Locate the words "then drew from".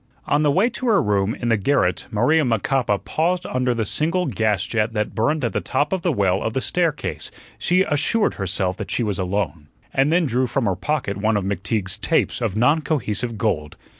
10.11-10.65